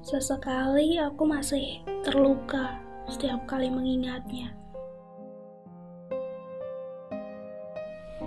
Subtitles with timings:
[0.00, 4.48] Sesekali aku masih terluka setiap kali mengingatnya.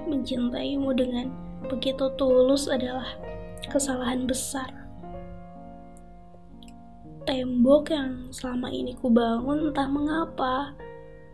[0.06, 1.34] Mencintaimu dengan
[1.66, 3.18] begitu tulus adalah
[3.74, 4.70] kesalahan besar.
[7.26, 10.78] Tembok yang selama ini kubangun entah mengapa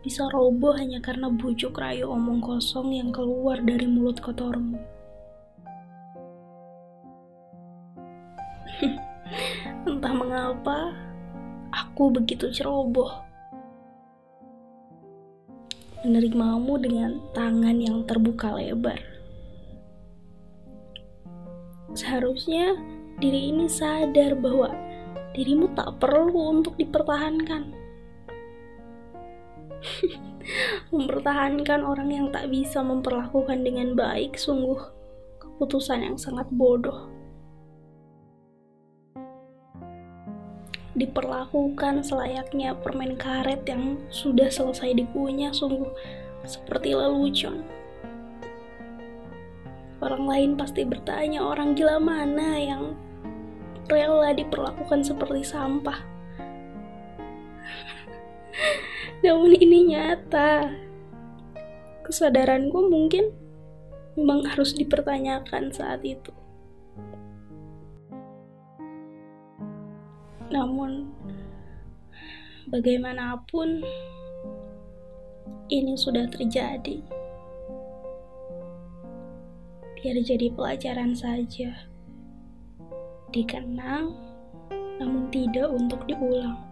[0.00, 4.80] bisa roboh hanya karena bujuk rayu omong kosong yang keluar dari mulut kotormu.
[9.80, 10.92] Entah mengapa,
[11.72, 13.08] aku begitu ceroboh.
[16.04, 19.00] Menerimamu dengan tangan yang terbuka lebar.
[21.96, 22.76] Seharusnya
[23.24, 24.68] diri ini sadar bahwa
[25.32, 27.72] dirimu tak perlu untuk dipertahankan.
[30.92, 34.76] Mempertahankan orang yang tak bisa memperlakukan dengan baik sungguh
[35.40, 37.19] keputusan yang sangat bodoh.
[40.98, 45.90] Diperlakukan selayaknya permen karet yang sudah selesai dikunyah sungguh
[46.42, 47.62] seperti lelucon.
[50.00, 52.96] Orang lain pasti bertanya orang gila mana yang
[53.86, 56.00] rela diperlakukan seperti sampah.
[59.24, 60.72] Namun ini nyata.
[62.00, 63.30] Kesadaranku mungkin
[64.18, 66.32] memang harus dipertanyakan saat itu.
[70.50, 71.06] Namun,
[72.70, 73.86] bagaimanapun,
[75.70, 76.98] ini sudah terjadi.
[79.94, 81.86] Biar jadi pelajaran saja,
[83.30, 84.10] dikenang,
[84.98, 86.69] namun tidak untuk diulang.